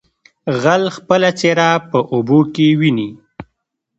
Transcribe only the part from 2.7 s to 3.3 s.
ويني.